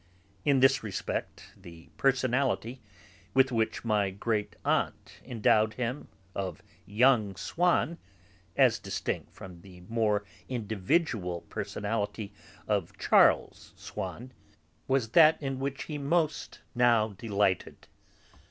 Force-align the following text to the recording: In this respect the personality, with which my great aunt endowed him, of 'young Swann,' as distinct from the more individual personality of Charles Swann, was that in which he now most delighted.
In 0.45 0.61
this 0.61 0.81
respect 0.81 1.53
the 1.55 1.91
personality, 1.95 2.81
with 3.35 3.51
which 3.51 3.85
my 3.85 4.09
great 4.09 4.55
aunt 4.65 5.19
endowed 5.23 5.75
him, 5.75 6.07
of 6.33 6.63
'young 6.87 7.35
Swann,' 7.35 7.99
as 8.57 8.79
distinct 8.79 9.31
from 9.31 9.61
the 9.61 9.81
more 9.81 10.25
individual 10.49 11.41
personality 11.41 12.33
of 12.67 12.97
Charles 12.97 13.73
Swann, 13.77 14.31
was 14.87 15.09
that 15.09 15.39
in 15.39 15.59
which 15.59 15.83
he 15.83 15.99
now 15.99 16.07
most 16.09 16.61
delighted. 16.73 17.87